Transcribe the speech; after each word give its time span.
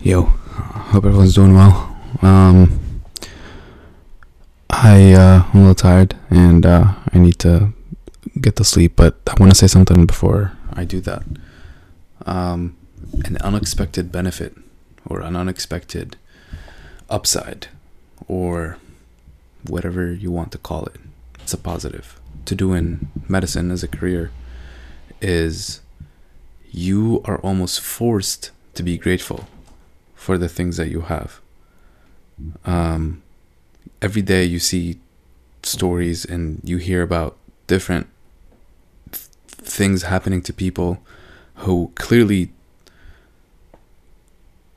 Yo, 0.00 0.22
hope 0.22 1.04
everyone's 1.04 1.34
doing 1.34 1.54
well. 1.54 1.94
Um, 2.22 2.80
I 4.70 5.12
uh, 5.12 5.44
I'm 5.52 5.56
a 5.56 5.58
little 5.58 5.74
tired 5.74 6.14
and 6.30 6.64
uh, 6.64 6.94
I 7.12 7.18
need 7.18 7.38
to 7.40 7.74
get 8.40 8.56
to 8.56 8.64
sleep, 8.64 8.94
but 8.96 9.18
I 9.28 9.34
want 9.38 9.52
to 9.52 9.58
say 9.58 9.66
something 9.66 10.06
before 10.06 10.52
I 10.72 10.84
do 10.84 11.00
that. 11.02 11.22
Um, 12.24 12.74
an 13.26 13.36
unexpected 13.42 14.10
benefit 14.10 14.56
or 15.04 15.20
an 15.20 15.36
unexpected 15.36 16.16
upside 17.10 17.66
or 18.28 18.78
whatever 19.66 20.10
you 20.10 20.30
want 20.30 20.52
to 20.52 20.58
call 20.58 20.86
it. 20.86 20.96
It's 21.40 21.52
a 21.52 21.58
positive 21.58 22.19
to 22.50 22.56
do 22.56 22.72
in 22.74 23.08
medicine 23.28 23.70
as 23.70 23.84
a 23.84 23.88
career 23.88 24.32
is 25.22 25.80
you 26.72 27.22
are 27.24 27.38
almost 27.38 27.80
forced 27.80 28.50
to 28.74 28.82
be 28.82 28.98
grateful 28.98 29.46
for 30.16 30.36
the 30.36 30.48
things 30.48 30.76
that 30.76 30.88
you 30.88 31.02
have. 31.02 31.40
Um, 32.64 33.22
every 34.02 34.22
day 34.22 34.42
you 34.42 34.58
see 34.58 34.98
stories 35.62 36.24
and 36.24 36.60
you 36.64 36.78
hear 36.78 37.02
about 37.02 37.36
different 37.68 38.08
th- 39.12 39.26
things 39.48 40.02
happening 40.02 40.42
to 40.42 40.52
people 40.52 40.98
who 41.62 41.92
clearly 41.94 42.50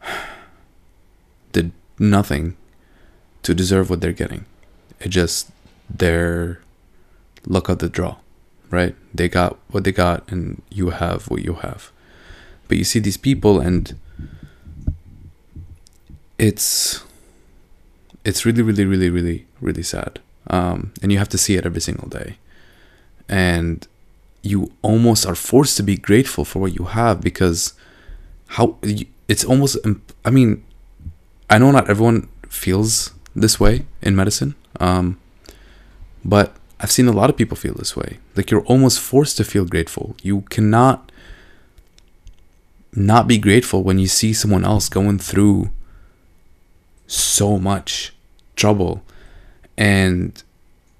did 1.51 1.71
nothing 1.97 2.55
to 3.41 3.55
deserve 3.55 3.89
what 3.89 3.99
they're 3.99 4.11
getting. 4.11 4.45
It 4.99 5.09
just 5.09 5.49
their 5.89 6.62
luck 7.45 7.69
of 7.69 7.79
the 7.79 7.89
draw, 7.89 8.17
right? 8.69 8.95
They 9.13 9.29
got 9.29 9.57
what 9.69 9.83
they 9.83 9.91
got, 9.91 10.29
and 10.31 10.61
you 10.69 10.91
have 10.91 11.29
what 11.29 11.43
you 11.43 11.55
have. 11.55 11.91
But 12.67 12.77
you 12.77 12.83
see 12.83 12.99
these 12.99 13.17
people, 13.17 13.59
and 13.59 13.97
it's 16.37 17.03
it's 18.25 18.45
really, 18.45 18.61
really, 18.61 18.85
really, 18.85 19.09
really, 19.09 19.45
really 19.61 19.83
sad. 19.83 20.19
Um, 20.47 20.93
and 21.01 21.11
you 21.11 21.17
have 21.17 21.29
to 21.29 21.37
see 21.37 21.55
it 21.55 21.65
every 21.65 21.81
single 21.81 22.09
day, 22.09 22.37
and 23.29 23.87
you 24.43 24.71
almost 24.81 25.25
are 25.25 25.35
forced 25.35 25.77
to 25.77 25.83
be 25.83 25.95
grateful 25.95 26.43
for 26.45 26.59
what 26.59 26.77
you 26.77 26.85
have 26.85 27.21
because 27.21 27.73
how 28.47 28.77
it's 29.27 29.43
almost 29.43 29.77
i 30.25 30.29
mean 30.29 30.63
i 31.49 31.57
know 31.57 31.71
not 31.71 31.89
everyone 31.89 32.27
feels 32.49 33.13
this 33.33 33.59
way 33.59 33.85
in 34.01 34.15
medicine 34.15 34.53
um, 34.79 35.17
but 36.25 36.55
i've 36.83 36.91
seen 36.91 37.07
a 37.07 37.13
lot 37.13 37.29
of 37.29 37.37
people 37.37 37.55
feel 37.55 37.73
this 37.75 37.95
way. 37.95 38.19
Like 38.35 38.51
you're 38.51 38.65
almost 38.65 38.99
forced 38.99 39.37
to 39.37 39.45
feel 39.45 39.65
grateful. 39.65 40.15
You 40.21 40.41
cannot 40.41 41.11
not 42.93 43.25
be 43.27 43.37
grateful 43.37 43.81
when 43.83 43.97
you 43.97 44.07
see 44.07 44.33
someone 44.33 44.65
else 44.65 44.89
going 44.89 45.17
through 45.17 45.69
so 47.07 47.57
much 47.57 48.13
trouble. 48.57 49.01
And 49.77 50.43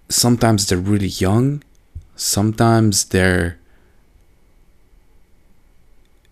sometimes 0.07 0.67
they're 0.67 0.77
really 0.77 1.07
young. 1.07 1.61
Sometimes 2.15 3.05
they're 3.05 3.59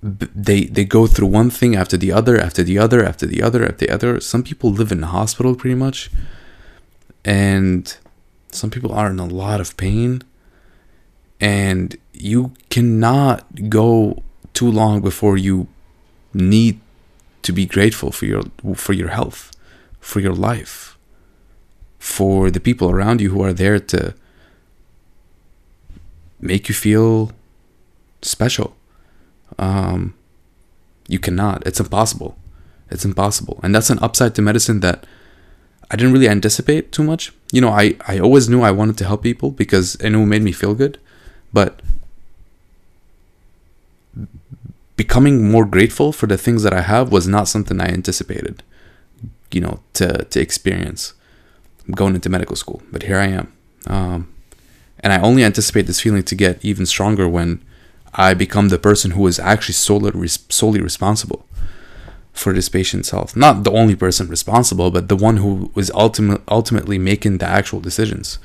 they 0.01 0.63
they 0.65 0.85
go 0.85 1.05
through 1.05 1.27
one 1.27 1.51
thing 1.51 1.75
after 1.75 1.95
the 1.95 2.11
other 2.11 2.39
after 2.39 2.63
the 2.63 2.79
other 2.79 3.05
after 3.05 3.27
the 3.27 3.41
other 3.41 3.63
after 3.63 3.85
the 3.85 3.89
other. 3.89 4.19
Some 4.21 4.43
people 4.43 4.71
live 4.71 4.91
in 4.93 5.01
hospital 5.01 5.55
pretty 5.55 5.75
much. 5.75 6.09
And 7.25 7.95
some 8.51 8.69
people 8.69 8.91
are 8.91 9.09
in 9.09 9.19
a 9.19 9.25
lot 9.25 9.61
of 9.61 9.77
pain 9.77 10.21
and 11.39 11.95
you 12.13 12.53
cannot 12.69 13.69
go 13.69 14.21
too 14.53 14.69
long 14.69 15.01
before 15.01 15.37
you 15.37 15.67
need 16.33 16.79
to 17.41 17.51
be 17.51 17.65
grateful 17.65 18.11
for 18.11 18.25
your 18.25 18.43
for 18.75 18.93
your 18.93 19.09
health 19.09 19.51
for 19.99 20.19
your 20.19 20.33
life 20.33 20.97
for 21.97 22.49
the 22.49 22.59
people 22.59 22.89
around 22.89 23.21
you 23.21 23.29
who 23.29 23.43
are 23.43 23.53
there 23.53 23.79
to 23.79 24.13
make 26.39 26.67
you 26.67 26.75
feel 26.75 27.31
special. 28.21 28.75
Um, 29.59 30.15
you 31.07 31.19
cannot. 31.19 31.65
It's 31.65 31.79
impossible. 31.79 32.37
It's 32.89 33.05
impossible. 33.05 33.59
And 33.63 33.73
that's 33.73 33.89
an 33.89 33.99
upside 33.99 34.35
to 34.35 34.41
medicine 34.41 34.79
that 34.79 35.05
I 35.91 35.97
didn't 35.97 36.13
really 36.13 36.29
anticipate 36.29 36.93
too 36.93 37.03
much. 37.03 37.33
You 37.51 37.59
know, 37.59 37.69
I, 37.69 37.95
I 38.07 38.17
always 38.17 38.47
knew 38.47 38.61
I 38.61 38.71
wanted 38.71 38.97
to 38.99 39.05
help 39.05 39.21
people 39.21 39.51
because 39.51 39.95
it 39.95 40.09
made 40.09 40.41
me 40.41 40.53
feel 40.53 40.73
good. 40.73 40.97
But 41.51 41.81
becoming 44.95 45.51
more 45.51 45.65
grateful 45.65 46.13
for 46.13 46.27
the 46.27 46.37
things 46.37 46.63
that 46.63 46.73
I 46.73 46.79
have 46.81 47.11
was 47.11 47.27
not 47.27 47.49
something 47.49 47.81
I 47.81 47.87
anticipated, 47.87 48.63
you 49.51 49.59
know, 49.59 49.81
to, 49.95 50.23
to 50.23 50.39
experience 50.39 51.13
going 51.93 52.15
into 52.15 52.29
medical 52.29 52.55
school. 52.55 52.81
But 52.89 53.03
here 53.03 53.19
I 53.19 53.27
am. 53.27 53.53
Um, 53.85 54.33
and 55.01 55.11
I 55.11 55.19
only 55.19 55.43
anticipate 55.43 55.87
this 55.87 55.99
feeling 55.99 56.23
to 56.23 56.35
get 56.35 56.63
even 56.63 56.85
stronger 56.85 57.27
when 57.27 57.61
I 58.13 58.33
become 58.33 58.69
the 58.69 58.79
person 58.79 59.11
who 59.11 59.27
is 59.27 59.39
actually 59.39 59.73
solely, 59.73 60.27
solely 60.27 60.79
responsible 60.79 61.45
for 62.33 62.53
this 62.53 62.69
patient's 62.69 63.11
health. 63.11 63.35
Not 63.35 63.63
the 63.63 63.71
only 63.71 63.95
person 63.95 64.27
responsible, 64.27 64.91
but 64.91 65.09
the 65.09 65.15
one 65.15 65.37
who 65.37 65.71
is 65.75 65.91
ultimate, 65.91 66.41
ultimately 66.47 66.97
making 66.97 67.37
the 67.37 67.45
actual 67.45 67.79
decisions. 67.79 68.39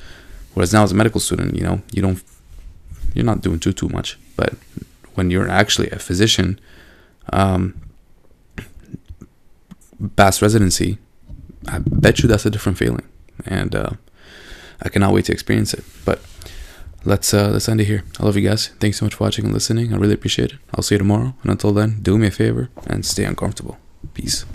Whereas 0.53 0.73
now 0.73 0.83
as 0.83 0.91
a 0.91 0.95
medical 0.95 1.21
student, 1.21 1.55
you 1.55 1.63
know, 1.63 1.81
you 1.91 2.01
don't, 2.01 2.21
you're 3.13 3.25
not 3.25 3.41
doing 3.41 3.59
too 3.59 3.73
too 3.73 3.89
much. 3.89 4.17
But 4.35 4.55
when 5.15 5.31
you're 5.31 5.49
actually 5.49 5.89
a 5.91 5.99
physician, 5.99 6.59
um, 7.33 7.79
past 10.15 10.41
residency, 10.41 10.97
I 11.67 11.79
bet 11.79 12.19
you 12.19 12.29
that's 12.29 12.45
a 12.45 12.49
different 12.49 12.77
feeling, 12.77 13.07
and 13.45 13.75
uh, 13.75 13.91
I 14.81 14.89
cannot 14.89 15.13
wait 15.13 15.25
to 15.25 15.31
experience 15.31 15.73
it. 15.73 15.83
But 16.05 16.21
let's 17.05 17.33
uh, 17.33 17.49
let's 17.49 17.69
end 17.69 17.81
it 17.81 17.85
here. 17.85 18.03
I 18.19 18.23
love 18.23 18.35
you 18.35 18.47
guys. 18.47 18.67
Thanks 18.79 18.97
so 18.99 19.05
much 19.05 19.15
for 19.15 19.23
watching 19.23 19.45
and 19.45 19.53
listening. 19.53 19.93
I 19.93 19.97
really 19.97 20.13
appreciate 20.13 20.53
it. 20.53 20.59
I'll 20.75 20.83
see 20.83 20.95
you 20.95 20.99
tomorrow. 20.99 21.35
And 21.41 21.51
until 21.51 21.73
then, 21.73 21.99
do 22.01 22.17
me 22.17 22.27
a 22.27 22.31
favor 22.31 22.69
and 22.85 23.05
stay 23.05 23.23
uncomfortable. 23.23 23.77
Peace. 24.13 24.45